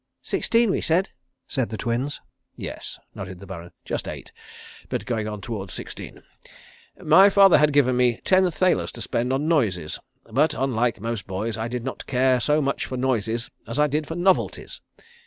[0.23, 1.09] "Sixteen we said,"
[1.47, 2.21] said the Twins.
[2.55, 3.71] "Yes," nodded the Baron.
[3.85, 4.31] "Just eight,
[4.89, 6.23] but going on towards sixteen.
[6.97, 11.55] My father had given me ten thalers to spend on noises, but unlike most boys
[11.55, 14.81] I did not care so much for noises as I did for novelties.